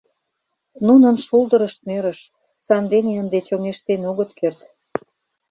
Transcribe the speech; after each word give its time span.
Нунын 0.87 1.15
шулдырышт 1.25 1.79
нӧрыш, 1.89 2.19
сандене 2.65 3.11
ынде 3.21 3.39
чоҥештен 3.47 4.01
огыт 4.09 4.31
керт. 4.39 4.61